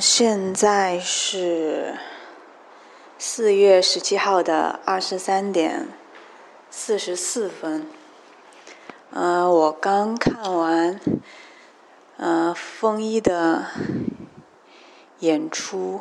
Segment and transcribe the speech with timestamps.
[0.00, 1.94] 现在是
[3.18, 5.88] 四月十七号的二十三点
[6.70, 7.86] 四十四分。
[9.10, 10.98] 嗯，我刚看完
[12.16, 13.66] 嗯风衣的
[15.18, 16.00] 演出。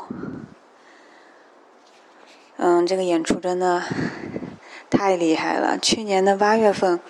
[2.56, 3.84] 嗯，这个演出真的
[4.90, 5.78] 太厉害了。
[5.78, 7.02] 去年的八月份，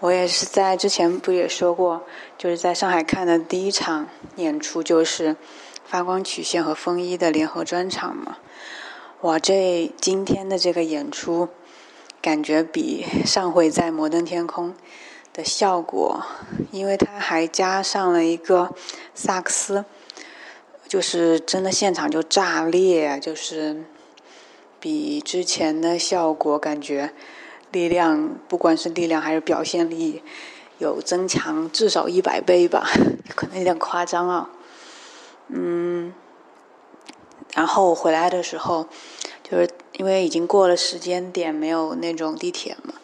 [0.00, 2.04] 我也是在之前不也说过，
[2.36, 5.36] 就是在上海看的第一场演出就是。
[5.84, 8.38] 发光曲线和风衣的联合专场嘛，
[9.20, 11.48] 哇，这今天的这个演出，
[12.20, 14.74] 感觉比上回在摩登天空
[15.32, 16.24] 的效果，
[16.72, 18.74] 因为它还加上了一个
[19.14, 19.84] 萨克斯，
[20.88, 23.84] 就是真的现场就炸裂，就是
[24.80, 27.12] 比之前的效果感觉
[27.70, 30.22] 力量，不管是力量还是表现力，
[30.78, 32.88] 有增强至少一百倍吧，
[33.36, 34.50] 可能有点夸张啊。
[35.48, 36.14] 嗯，
[37.54, 38.88] 然后我回来的时候，
[39.42, 42.94] 就是因为已经过了时间点，没有那种地铁嘛。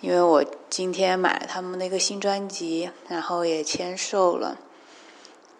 [0.00, 4.56] 因为我今天买了他们那个新专辑，然后也签售了。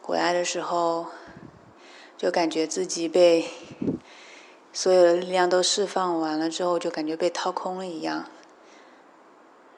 [0.01, 1.07] 回来的时候，
[2.17, 3.47] 就感觉自己被
[4.73, 8.27] 所有的力量都释放完了之后，就感觉被掏空了一样。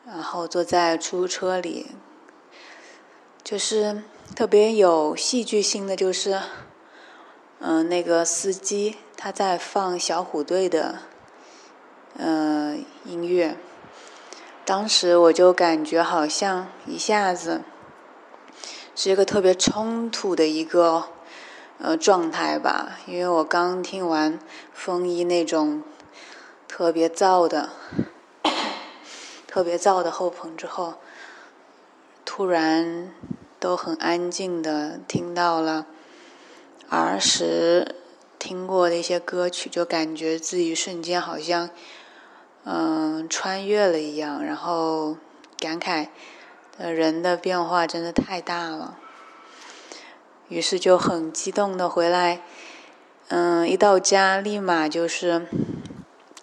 [0.05, 1.87] 然后坐在出租车里，
[3.43, 4.03] 就是。
[4.35, 6.41] 特别有戏剧性的就是，
[7.59, 11.01] 嗯，那个司机他在放小虎队的，
[12.17, 13.57] 嗯，音乐。
[14.65, 17.63] 当时我就感觉好像一下子
[18.95, 21.09] 是一个特别冲突的一个
[21.79, 24.39] 呃状态吧，因为我刚听完
[24.73, 25.83] 风衣那种
[26.67, 27.71] 特别燥的、
[29.47, 30.95] 特别燥的后棚之后，
[32.25, 33.13] 突然。
[33.61, 35.87] 都很安静的听到了
[36.89, 37.95] 儿时
[38.39, 41.69] 听过的一些歌曲，就感觉自己瞬间好像
[42.65, 45.19] 嗯穿越了一样，然后
[45.59, 46.09] 感慨
[46.79, 48.99] 人的变化真的太大了。
[50.49, 52.41] 于是就很激动的回来，
[53.29, 55.47] 嗯，一到家立马就是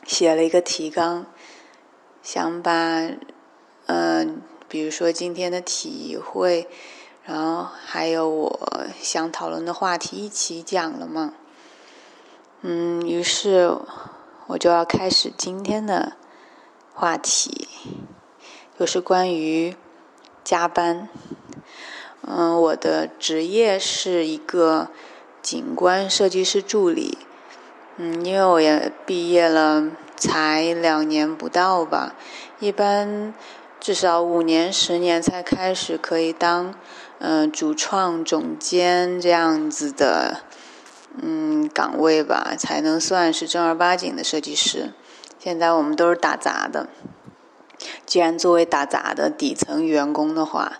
[0.06, 1.26] 写了一个提纲，
[2.22, 3.10] 想把
[3.88, 6.70] 嗯，比如说今天的体会。
[7.28, 11.34] 然后还有我想讨论的话题一起讲了嘛，
[12.62, 13.78] 嗯，于是
[14.48, 16.14] 我就要开始今天的
[16.94, 17.68] 话题，
[18.80, 19.76] 就是关于
[20.46, 21.10] 加班。
[22.22, 24.88] 嗯，我的职业是一个
[25.42, 27.18] 景观设计师助理。
[27.98, 32.16] 嗯，因为我也毕业了才两年不到吧，
[32.60, 33.34] 一般
[33.88, 36.76] 至少五年、十年才开始可以当。
[37.20, 40.42] 嗯，主创总监这样子的
[41.22, 44.92] 嗯岗位吧，才能算是正儿八经的设计师。
[45.40, 46.90] 现在我们都是打杂的。
[48.06, 50.80] 既然作为打杂的底层员工的话，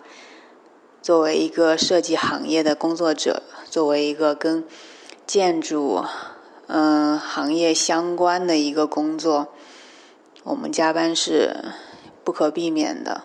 [1.00, 4.62] 作为一个设计行业的工作者，作为一个跟
[5.26, 6.04] 建筑
[6.66, 9.48] 嗯行业相关的一个工作，
[10.44, 11.72] 我们加班是
[12.28, 13.22] 不可避免的。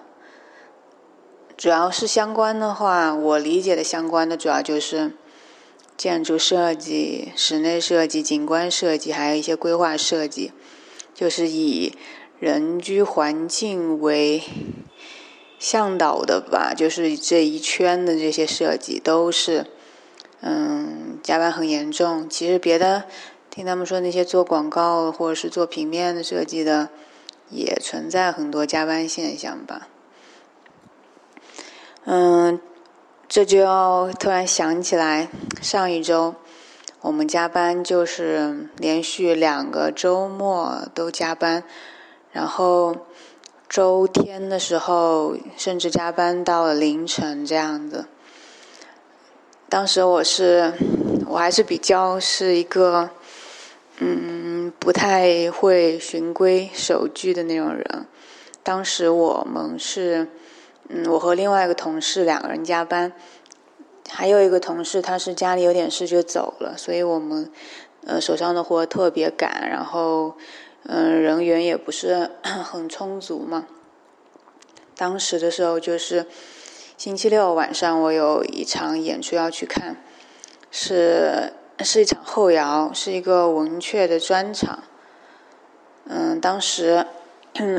[1.58, 5.12] 主要是相关的话，我理解的相关的主要就是
[5.98, 10.54] 建筑设计、室内设计、景观设计，还有一些规划设计，
[11.14, 11.98] 就是以
[12.40, 14.42] 人居环境为
[15.60, 16.74] 向导的吧。
[16.74, 19.66] 就是这一圈的这些设计都是，
[20.40, 22.30] 嗯，加班很严重。
[22.30, 23.04] 其实别的，
[23.50, 26.88] 听他们说那些做广告或者是做平面的设计的，
[27.50, 29.88] 也存在很多加班现象吧。
[32.06, 32.60] 嗯，
[33.28, 35.30] 这就要突然想起来，
[35.62, 36.36] 上一周
[37.02, 41.64] 我们加班就是连续两个周末都加班，
[42.32, 42.96] 然后
[43.70, 48.06] 周天的时候甚至加班到了凌晨这样子。
[49.70, 50.74] 当时我是，
[51.26, 53.10] 我还是比较是一个，
[53.98, 54.43] 嗯，
[54.84, 58.06] 不太会循规守矩的那种人。
[58.62, 60.28] 当时我们是。
[60.90, 63.14] 嗯，我和另外一个同事两个人加班，
[64.10, 67.50] 还有一个同事他是家里有点事就走了，所以我们
[68.06, 70.36] 呃手上的活特别赶，然后
[70.84, 73.66] 嗯人员也不是很充足嘛。
[74.98, 76.26] 当时的时候就是
[76.98, 79.96] 星期六晚上，我有一场演出要去看，
[80.70, 84.84] 是是一场后摇，是一个文雀的专场。
[86.06, 87.06] 嗯，当时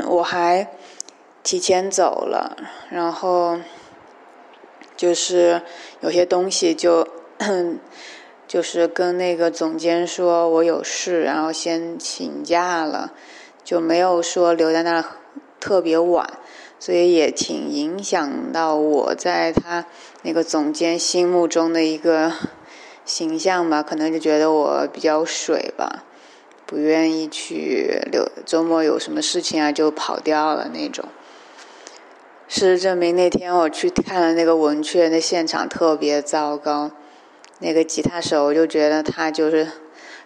[0.07, 0.67] 我还。
[1.47, 2.57] 提前走了，
[2.89, 3.59] 然后
[4.97, 5.61] 就是
[5.99, 7.07] 有些东西就
[8.47, 13.13] 就是跟那个总监说我有事，然后先请假了，
[13.63, 15.05] 就没有说留在那儿
[15.59, 16.27] 特别晚，
[16.79, 19.85] 所以也挺影响到我在他
[20.23, 22.33] 那个总监心目中的一个
[23.05, 26.03] 形象吧，可能就觉得我比较水吧，
[26.65, 31.05] 不愿意去留周末有什么事情啊就跑掉了那种。
[32.47, 36.91] 事实证明，那天我去看了那个文雀，那现场特别糟糕。
[37.59, 39.67] 那个吉他手，我就觉得他就是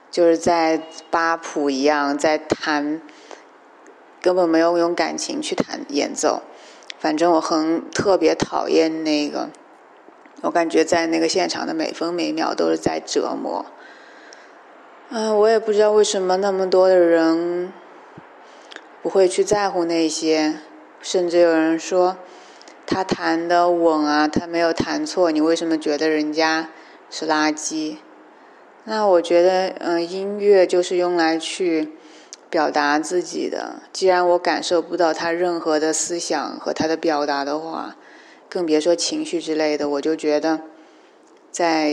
[0.09, 0.81] 就是在
[1.11, 3.01] 八谱一样在弹，
[4.21, 6.41] 根本没有用感情去弹演奏。
[6.97, 9.49] 反正我很特别讨厌那个，
[10.41, 13.65] 我感觉在那个现场的每分每秒都是在折磨。
[15.09, 17.73] 嗯，我也不知道为什么那么多的人
[19.01, 20.55] 不会去在乎那些。
[21.01, 22.17] 甚至有人说，
[22.85, 26.69] 他弹的稳啊，他没有弹错，你为什么觉得人家
[27.09, 27.95] 是垃圾？
[28.83, 31.93] 那我觉得，嗯，音乐就是用来去
[32.49, 33.75] 表达自己的。
[33.93, 37.95] 既然我感受不到他任何的思想和他的表达的话，
[38.49, 39.87] 更别说情绪之类的。
[39.87, 40.61] 我就觉得，
[41.51, 41.89] 在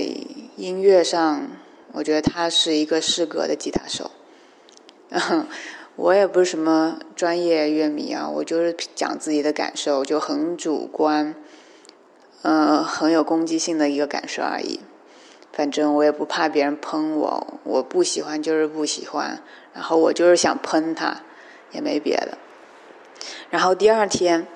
[0.57, 1.49] 音乐上，
[1.93, 4.11] 我觉得他是一个适格的吉他手。
[5.97, 11.35] 我也不是什么专业乐迷啊，我就是讲自己的感受，就很主观，
[12.43, 14.81] 嗯，很有攻击性的一个感受而已。
[15.53, 19.43] 反正我也不怕别人喷我，我不喜欢就是不喜欢，
[19.73, 21.23] 然后我就是想喷他，
[21.73, 22.37] 也没别的。
[23.49, 24.47] 然后第二天，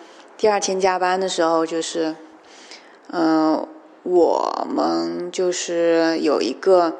[0.41, 2.17] 第二天加班的时候，就是，
[3.13, 3.69] 嗯，
[4.03, 6.97] 我们就是有一个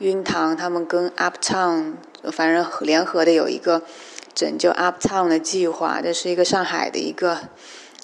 [0.00, 1.94] 晕堂，他们跟 Uptown。
[2.30, 3.80] 反正联合的有一个
[4.34, 7.48] 拯救 Uptown 的计划，这是一个上海的一个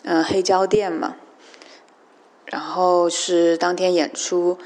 [0.02, 1.16] 嗯黑胶店嘛。
[2.46, 4.56] 然后是当天演出，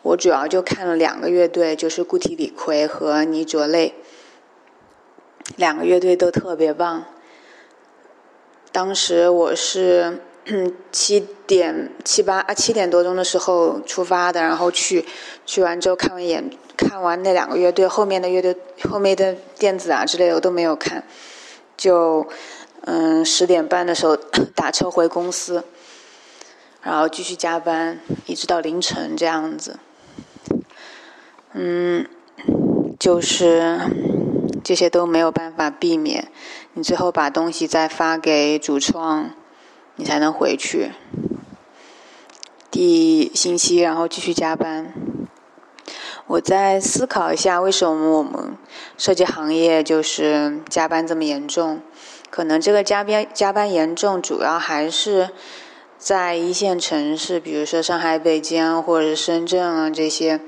[0.00, 3.92] 我主要就看了两个乐队，就是固体李逵和倪卓类，
[5.56, 7.04] 两个乐队都特别棒。
[8.78, 10.20] 当时我是
[10.92, 15.04] 七点七八啊七点多钟的时候出发的，然后去
[15.44, 16.48] 去完之后看完演。
[16.76, 18.56] 看完那两个乐队，后面的乐队
[18.88, 21.02] 后面的电子啊之类的我都没有看，
[21.76, 22.24] 就
[22.82, 24.16] 嗯十点半的时候
[24.54, 25.64] 打车回公司，
[26.80, 29.80] 然后继续加班，一直到凌晨这样子。
[31.52, 32.06] 嗯，
[32.96, 33.80] 就是
[34.62, 36.30] 这些都没有办法避免，
[36.78, 39.32] 你最后把东西再发给主创，
[39.96, 40.92] 你才能回去。
[42.70, 44.94] 第星期然后继续加班。
[46.28, 48.56] 我在思考一下，为什么我们
[48.96, 51.80] 设计行业就是加班这么严重？
[52.30, 55.30] 可能这个加班加班严重，主要还是
[55.98, 60.40] 在一线城市，比如说上海、北京或者是深圳啊这些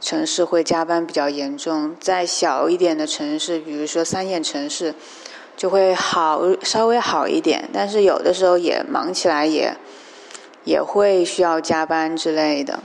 [0.00, 1.96] 城市会加班比较严重。
[1.98, 4.94] 在小一点的城市，比如说三线城市，
[5.56, 9.76] 就会好稍微好一点，但是有的时候也忙起来也
[10.64, 12.80] 也会需要加班之类的。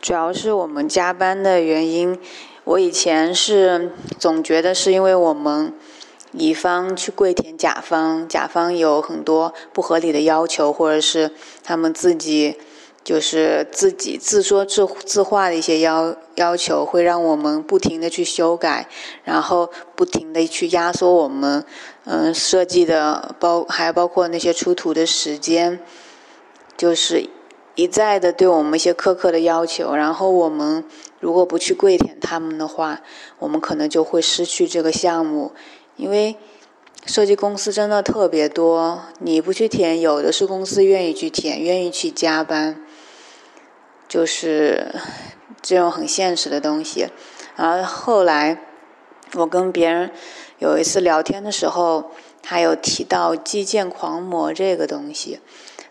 [0.00, 2.18] 主要是我们加班的原因，
[2.64, 5.74] 我以前是总觉得是因为我们
[6.32, 11.32] 乙方去跪舔甲方，甲方有很多不合理的要求，或者是
[11.62, 12.56] 他们自己
[13.02, 18.88] 就是自己自说自自话的一些要要求，会让我们不停的去修改，
[19.24, 21.64] 然后不停的去压缩我们
[22.04, 25.80] 嗯设计的包，还包括那些出图的时间，
[26.76, 27.28] 就是。
[27.76, 30.84] 一再的对我们一些苛刻的要求，然后我们
[31.18, 33.00] 如果不去跪舔他们的话，
[33.38, 35.52] 我们可能就会失去这个项目。
[35.96, 36.36] 因为
[37.06, 42.84] 设计公司真的特别多，你不去填，有的是公司愿意去填，愿意去加班，
[44.10, 44.92] 就是
[45.62, 47.08] 这种很现实的东西。
[47.54, 48.58] 然后后来
[49.34, 50.10] 我跟别人
[50.58, 52.10] 有一次聊天的时候，
[52.42, 55.38] 他有提到基建狂魔这个东西。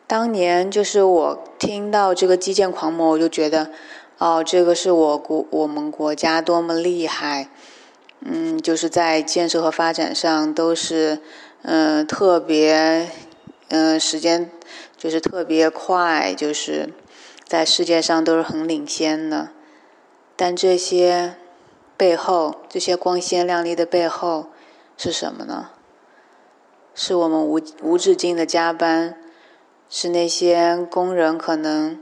[0.05, 3.69] 当年就是我听到这个基建狂魔，我就觉得，
[4.17, 7.47] 哦，这个是我国我们国家多么厉害，
[8.21, 11.19] 嗯，就是在建设和发展上都是，
[11.61, 13.07] 嗯，特别，
[13.69, 14.49] 嗯，时间
[14.97, 16.89] 就是特别快，就是
[17.50, 19.50] 在世界上都是很领先的。
[20.36, 21.36] 但这些
[21.98, 24.51] 背后，这些光鲜亮丽的背后
[24.96, 25.72] 是什么呢？
[26.94, 29.18] 是我们无无止境的加班。
[29.89, 32.00] 是那些工人可能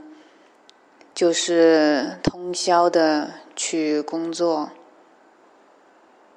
[1.14, 4.68] 就是通宵的去工作，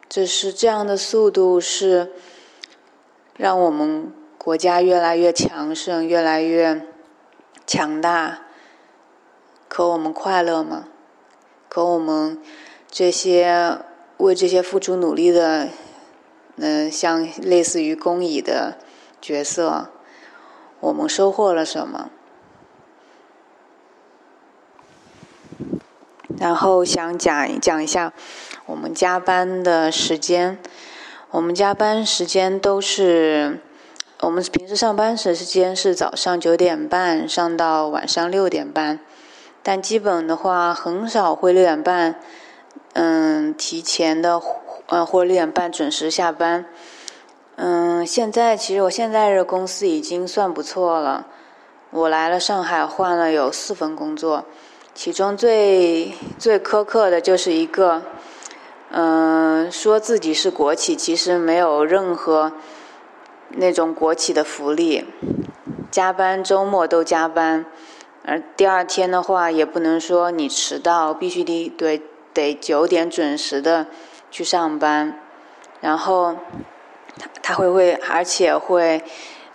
[0.08, 2.14] 只是这样的速度是
[3.36, 6.88] 让我们国家越来越强盛、越来越
[7.68, 8.44] 强大。
[9.74, 10.90] 可我们快乐吗？
[11.70, 12.38] 可我们
[12.90, 13.78] 这些
[14.18, 15.70] 为这些付出努力的，
[16.58, 18.76] 嗯，像类似于公益的
[19.22, 19.88] 角色，
[20.82, 22.10] 我们收获了什么？
[26.38, 28.12] 然后想讲讲一下
[28.66, 30.60] 我们加班的时间。
[31.30, 33.62] 我们加班时间都是
[34.20, 39.00] 我们平时上班时间是早上九点半上到晚上六点半，
[39.64, 42.20] 但基本的话很少会六点半，
[42.94, 44.42] 嗯，提前的，
[44.88, 46.66] 呃，或者六点半准时下班。
[47.58, 51.28] 嗯，现在其实我现在这公司已经算不错了。
[51.92, 54.46] 我来了上海，换了有四份工作。
[54.94, 58.02] 其中最最苛刻的就是一个，
[58.90, 62.54] 嗯，说自己是国企，其实没有任何
[63.50, 65.06] 那种国企的福利，
[65.92, 67.66] 加班周末都加班，
[68.26, 72.02] 而第二天的话也不能说你迟到，必须得对
[72.34, 73.88] 得九点准时的
[74.30, 75.20] 去上班，
[75.80, 76.36] 然后
[77.18, 79.04] 他他会会而且会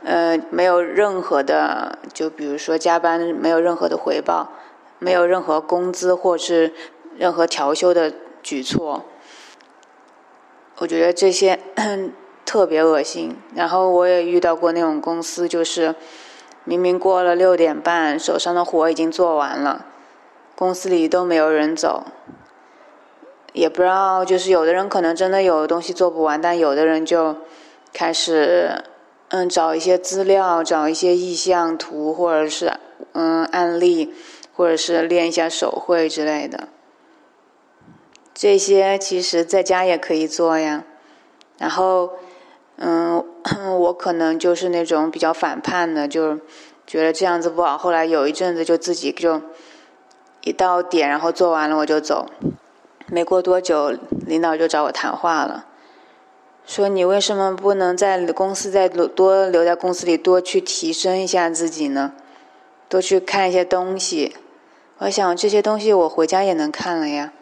[0.04, 4.50] 呃没有任何的，就比如说加班没有任何的回报。
[4.99, 6.73] 没有任何工资或是
[7.18, 8.11] 任何调休的
[8.42, 9.04] 举措，
[10.78, 11.61] 我觉得这些
[12.46, 13.37] 特别恶心。
[13.54, 15.94] 然后我也遇到过那种公司，就是
[16.66, 19.87] 明明过了六点半，手上的活已经做完了，
[20.54, 22.04] 公司里都没有人走，
[23.54, 27.37] 也不知道就是有的人可能真的有东西做不完，但有的人就
[27.94, 28.85] 开始
[29.28, 32.75] 嗯找一些资料，找一些意向图或者是
[33.14, 34.12] 嗯案例。
[34.58, 36.68] 或者是练一下手绘之类的，
[38.32, 40.82] 这些其实在家也可以做呀。
[41.58, 42.12] 然后，
[42.78, 43.25] 嗯，
[43.78, 46.38] 我可能就是那种比较反叛的，就
[46.87, 47.76] 觉得这样子不好。
[47.78, 49.40] 后来有一阵子就自己就
[50.42, 52.26] 一到点，然后做完了我就走。
[53.09, 53.95] 没过多久，
[54.26, 55.66] 领导就找我谈话了，
[56.66, 62.12] 说你为什么不能在公司再多留在公司里多去提升一下自己呢？
[62.88, 64.37] 多去看一些东西。
[64.99, 67.33] 我想这些东西我回家也能看了呀。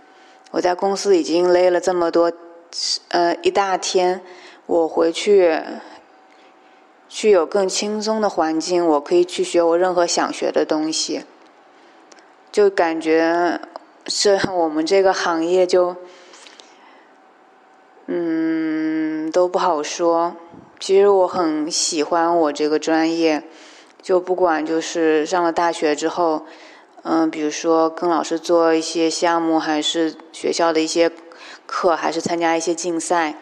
[0.50, 2.30] 我在公司已经勒了这么多，
[3.08, 4.20] 呃，一大天，
[4.66, 5.60] 我回去
[7.08, 11.24] 去有更轻松的环境，我可以去学我任何想学的东西。
[12.50, 13.60] 就感觉
[14.06, 15.96] 是我们这个行业就，
[18.06, 20.36] 嗯，都不好说。
[20.78, 23.42] 其实我很喜欢我这个专业，
[24.02, 26.46] 就不管就是上了大学之后。
[27.06, 31.12] 嗯，比如说跟老师做一些项目，还是学校的一些
[31.66, 33.34] 课，还是参加一些竞赛，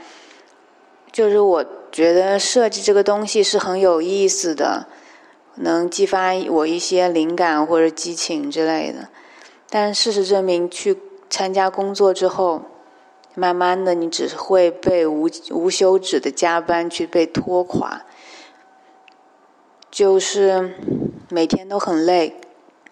[1.13, 4.87] 就是我觉得设计这个东西是很有意思的，
[5.57, 9.09] 能激发我一些灵感或者激情之类的。
[9.69, 12.63] 但事实证明，去参加工作之后，
[13.35, 18.03] 慢慢的你只会被无无休止的加班去被拖垮，
[19.91, 20.75] 就是
[21.29, 22.41] 每天都很累。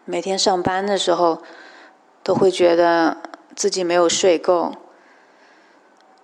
[0.07, 1.43] 每天上班的时候，
[2.23, 3.19] 都会觉得
[3.55, 4.73] 自己没有睡够。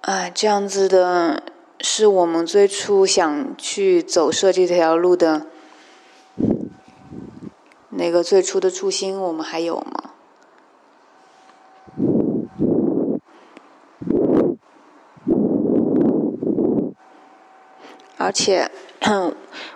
[0.00, 1.42] 哎，这样子的
[1.80, 5.46] 是我们最初想去走设计这条路的
[7.90, 10.10] 那个最初的初心，我们还有吗？
[18.16, 18.70] 而且。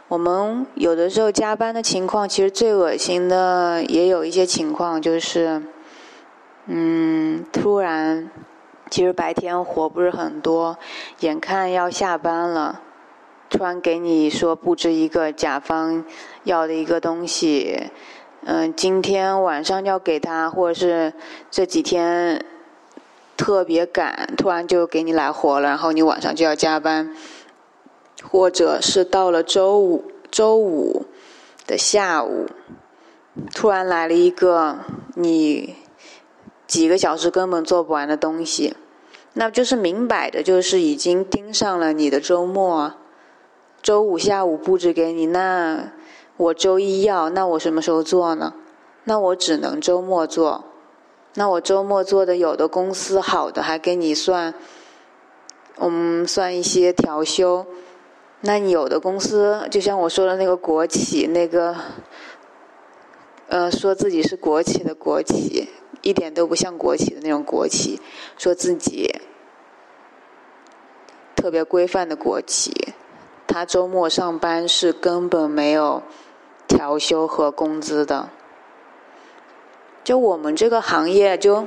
[0.09, 5.63] 我们有的时候加班的情况，其实最恶心的也有一些情况，就是，
[6.67, 8.29] 嗯，突然，
[8.91, 10.77] 其实白天活不是很多，
[11.21, 12.83] 眼看要下班了，
[13.49, 16.05] 突然给你说布置一个甲方
[16.43, 17.91] 要的一个东西，
[18.45, 21.15] 嗯，今天晚上要给他，或者是
[21.51, 22.45] 这几天
[23.37, 27.15] 特别赶，突然就给你来活了，然后你晚上就要加班。
[28.23, 31.07] 或者是到了周五，周五
[31.67, 32.47] 的下午，
[33.55, 34.77] 突然来了一个
[35.15, 35.75] 你
[36.71, 38.77] 几个小时根本做不完的东西，
[39.33, 42.95] 那就是明摆的，就是已经盯上了你的周末。
[43.83, 45.91] 周五下午布置给你，那
[46.37, 48.55] 我周一要，那我什么时候做呢？
[49.03, 50.65] 那我只能周末做。
[51.35, 54.55] 那我周末做的，有的公司好的还给你算，
[55.79, 57.67] 嗯，算一些调休。
[58.43, 61.75] 那你有的公司，就像我说的那个国企，那个，
[63.49, 65.69] 呃，说自己是国企的国企，
[66.03, 68.01] 一点都不像国企的那种国企，
[68.39, 69.11] 说自己
[71.37, 72.95] 特别规范的国企，
[73.47, 76.03] 他周末上班是根本没有
[76.69, 78.31] 调休和工资的，
[80.05, 81.67] 就我们这个行业，就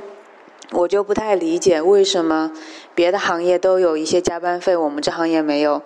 [0.70, 2.52] 我就不太理解为什么
[2.94, 5.82] 别的行业都有一些加班费，我们这行业没有。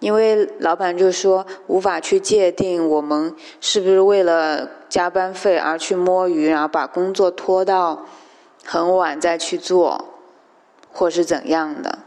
[0.00, 8.06] 因为老板就说无法去界定我们是不是为了加班费而去摸鱼，然后把工作拖到
[8.64, 10.04] 很晚再去做，
[10.92, 11.98] 或是怎样的。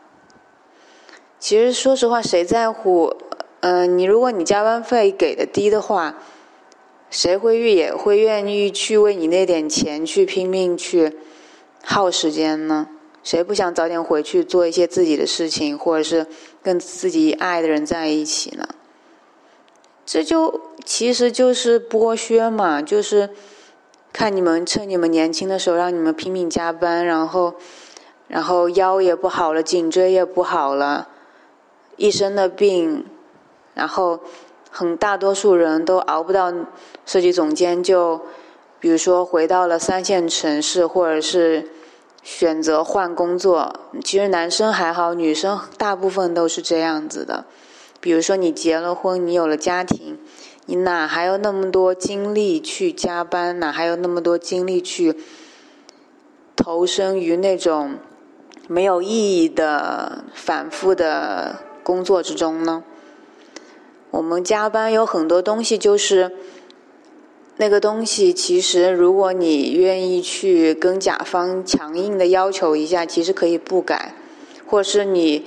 [1.38, 3.14] 其实说实话，谁在乎？
[3.60, 6.16] 嗯，你如果你加班费给的低的话，
[7.10, 11.18] 谁会愿也会愿意去为你那点钱去拼命去
[11.84, 12.88] 耗时间呢？
[13.22, 16.26] 谁不想早点回去做一些自己的事情，或者是
[16.64, 18.66] 跟自己爱的人在一起呢？
[20.08, 23.30] 这就其实就是剥削嘛，就是
[24.14, 27.54] 看你们趁你们年轻的时候让你们拼命加班，然后
[28.30, 31.10] 然后腰也不好了，颈椎也不好了，
[31.98, 33.06] 一身的病，
[33.74, 34.22] 然后
[34.72, 36.54] 很大多数人都熬不到
[37.06, 38.22] 设计总监，就
[38.80, 41.68] 比如说回到了三线城市，或者是。
[42.24, 43.74] 选择换工作，
[44.04, 47.46] 其实男生还好，女生大部分都是这样子的。
[48.00, 50.18] 比如说你结了婚，你有了家庭，
[50.66, 53.60] 你哪还有那么多精力去加班？
[53.60, 55.16] 哪还有那么多精力去
[56.56, 57.96] 投身于那种
[58.68, 62.84] 没有意义的反复的工作之中呢？
[64.12, 66.32] 我们加班有很多东西就是。
[67.60, 74.14] 那个东西其实，如果你愿意去跟甲方强硬的要求一下，其实可以不改，
[74.68, 75.44] 或是你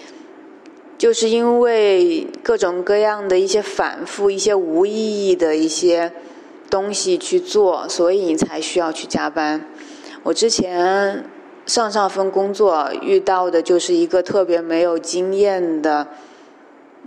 [1.00, 6.12] 就是因为各种各样的一些反复、一些无意义的一些
[6.68, 9.64] 东西去做，所以你才需要去加班。
[10.22, 11.24] 我之前
[11.64, 16.06] 上上份工作遇到的就是一个特别没有经验的，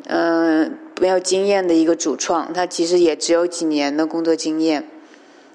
[0.08, 4.88] 嗯，没有经验的一个主创，他其实也只有几年的工作经验。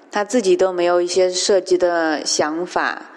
[0.09, 3.08] 他自己都没有一些设计的想法，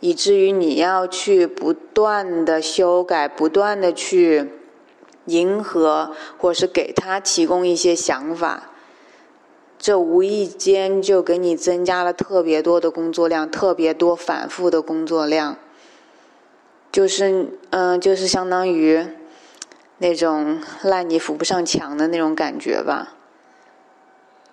[0.00, 4.50] 以至于你要去不断的修改，不断的去
[5.26, 8.70] 迎合，或是给他提供一些想法，
[9.78, 15.56] 这无意间就给你增加了特别多的工作量，特别多反复的工作量，
[16.90, 19.06] 就是嗯，就是相当于
[19.98, 23.16] 那种烂泥扶不上墙的那种感觉吧。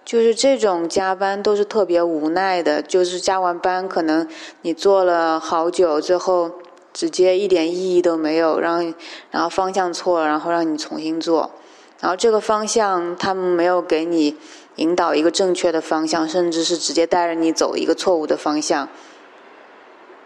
[0.07, 4.25] 就是这种加班都是特别无奈的，就是加完班可能
[4.61, 6.49] 你做了好久，最后
[6.93, 8.93] 直接一点意义都没有，让
[9.31, 11.51] 然后方向错了，然后让你重新做，
[11.99, 14.37] 然后这个方向他们没有给你
[14.77, 18.87] 引导一个正确的方向，甚至是直接带着你走一个错误的方向。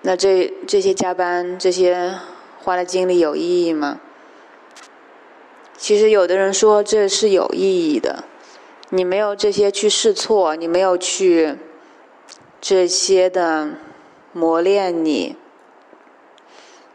[0.04, 2.20] 那这这些加班这些
[2.60, 4.00] 花的精力有意义吗？
[5.76, 8.26] 其实有的人说这是有意义的。
[8.94, 11.56] 你没有这些去试错，你没有去
[12.60, 13.70] 这些的
[14.34, 15.38] 磨练你，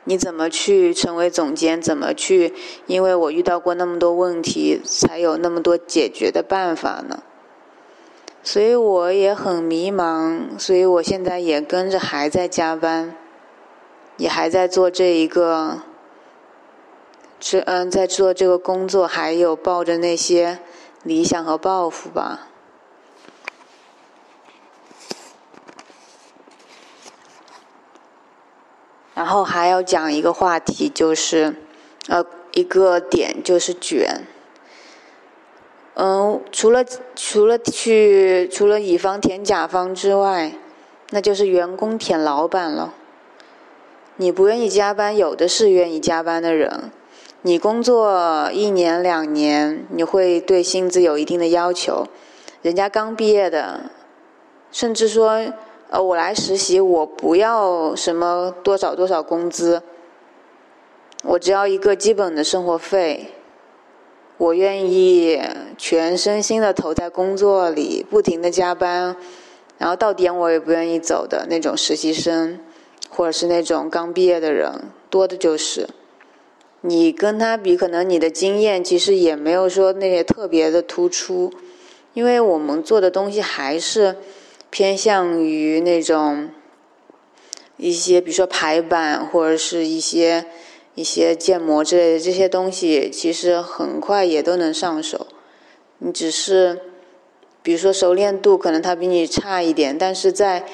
[0.04, 1.80] 你怎么去成为总监？
[1.80, 2.52] 怎么去？
[2.86, 7.22] 因为我遇到过那么多问题，才有那么多解决的办法呢。
[8.42, 13.16] 所以我也很迷茫，所以我现在也跟着还在加班，
[14.18, 15.80] 也还在做这一个，
[17.40, 20.58] 这嗯，在做这个工作，还有抱着那些。
[21.06, 22.48] 理想和抱负吧，
[29.14, 31.54] 然后还要讲一个话题，就是
[32.08, 34.26] 呃一个点就是卷。
[35.94, 40.52] 嗯，除了除了去除了乙方舔甲方之外，
[41.10, 42.92] 那就是员工舔老板了。
[44.16, 46.90] 你不愿意加班，有的是愿意加班的人。
[47.46, 52.08] 你工作一年两年，你会对薪资有一定的要求。
[52.60, 53.82] 人家刚毕业的，
[54.72, 55.40] 甚至说，
[55.88, 59.80] 呃，我来实习，我不要什么多少多少工资，
[61.22, 63.32] 我只要一个基本的生活费。
[64.38, 65.40] 我愿意
[65.78, 69.14] 全身心的投在工作里，不停的加班，
[69.78, 72.58] 然后到点我也不愿意走的那种实习生，
[73.08, 75.88] 或者是那种刚毕业的人，多的就是。
[76.82, 81.52] 你跟他比，可能你的经验其实也没有说那些特别的突出，
[82.14, 84.16] 因为我们做的东西还是
[84.70, 86.50] 偏向于那种
[87.76, 90.44] 一些，比如说排版或者是一些
[90.94, 95.26] 一些建模之类的这些东西，其实很快也都能上手。
[95.98, 96.80] 你只是
[97.62, 100.64] 比如说熟练度可能他比你差一点，但是在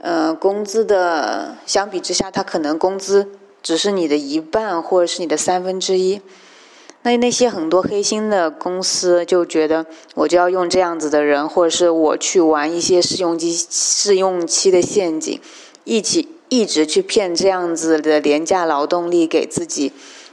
[0.00, 3.28] 呃工资的相比之下，他可能工资。
[3.62, 6.20] 只是你的一半，或者是你的三分之一，
[7.02, 15.40] 那那些很多黑心的公司就觉得我就要用这样子的人，或者是我去玩一些试用期试用期的陷阱，
[15.84, 19.92] 一起一直去骗这样子的廉价劳动力给自己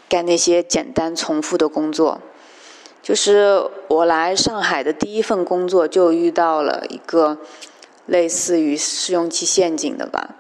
[0.09, 2.21] 干那些简单重复的工作。
[3.01, 7.37] 就是我来上海的第一份工作就遇到了一个
[8.05, 10.35] 类似于试用期陷阱的吧，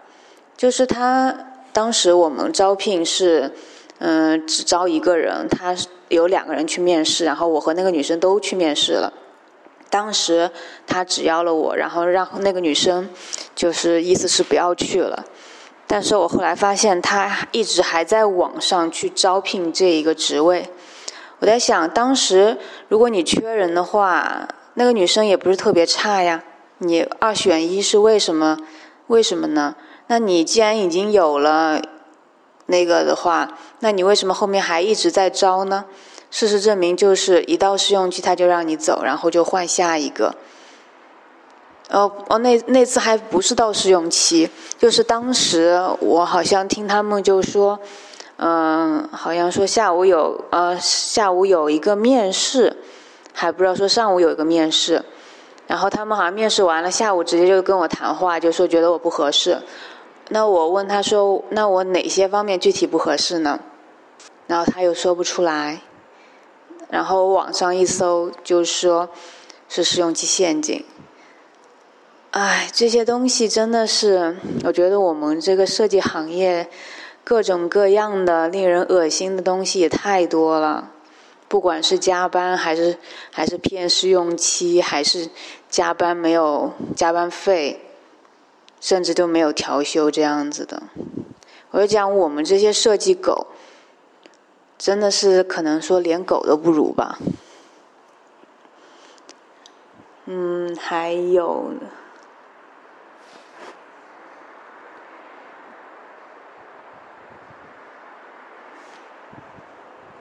[0.57, 1.46] 就是他
[1.77, 3.53] 当时我们招聘是
[3.99, 5.75] 嗯只招一个人，他。
[6.09, 9.11] 有两个人去面试，然后我和那个女生都去面试了。
[9.89, 10.49] 当时
[10.87, 13.09] 他只要了我，然后让那个女生
[13.53, 15.25] 就是意思是不要去了。
[15.85, 20.69] 但是我后来发现他一直还在网上去招聘这一个职位。
[21.39, 26.41] 我在想，当时如果你缺人的话，那个女生也不是特别差呀。
[26.77, 28.57] 你二选一是为什么？
[29.07, 29.75] 为什么呢？
[30.07, 31.81] 那你既然已经有了。
[32.69, 35.85] 那个的话，那你为什么后面还一直在招呢？
[36.29, 40.35] 事实证明，就是一到试用期他就让你走，然后就换下一个。
[41.89, 47.79] 哦哦，那那次还不是到试用期，就是当时我好像听他们就说，
[48.35, 52.75] 嗯，好像说下午有呃下午有一个面试，
[53.31, 55.05] 还不知道说上午有一个面试，
[55.67, 59.57] 然后他们好像面试完了，下午直接就跟我谈话，就说觉得我不合适。
[60.29, 63.59] 那我问他说：“那我哪些方面具体不合适呢？”
[64.47, 65.81] 然后他又说不出来。
[66.89, 69.09] 然后网上一搜，就说
[69.67, 70.85] 是试用期陷阱。
[72.31, 76.69] 哎，这些东西真的是，我觉得我们这个设计行业
[77.23, 80.91] 各种各样的令人恶心的东西也太多了。
[81.49, 82.97] 不管是加班，还是
[83.31, 85.29] 还是骗试用期，还是
[85.69, 87.81] 加班没有加班费。
[88.79, 90.83] 甚至都没有调休这样子的，
[91.71, 93.47] 我就讲我们这些设计狗，
[94.77, 97.17] 真的是可能说连狗都不如吧。
[100.25, 101.71] 嗯，还有，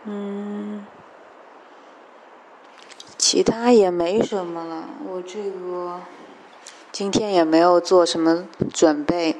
[0.05, 0.87] 嗯，
[3.19, 6.01] 其他也没什么了，我这个。
[6.98, 9.37] 今天也没有做什么准备，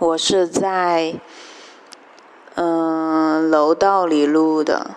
[0.00, 1.14] 我是在
[2.56, 4.96] 嗯楼道里录的，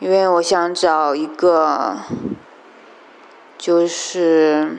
[0.00, 1.96] 因为我想找一个
[3.56, 4.78] 就是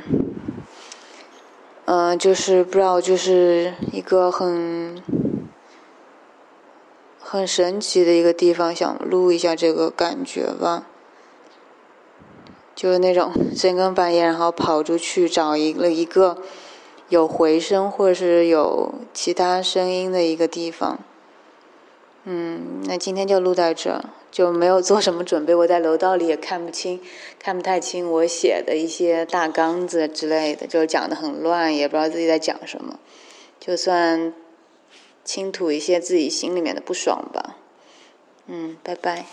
[1.85, 5.01] 嗯就是不知道就是一个很
[7.21, 10.87] 很神奇的一个地方，想录一下这个感觉吧。
[12.75, 16.41] 就是那种深更半夜，然后跑出去找一个一个
[17.09, 20.99] 有回声或者是有其他声音的一个地方。
[22.25, 25.53] 嗯，那今天就录在这，就没有做什么准备。
[25.53, 27.01] 我在楼道里也看不清，
[27.37, 32.97] 看不太清我写的一些大纲子之类的，就讲的很乱，也不知道自己在讲什么。
[33.59, 34.33] 就算
[35.25, 37.57] 倾吐一些自己心里面的不爽吧。
[38.47, 39.25] 嗯，拜拜。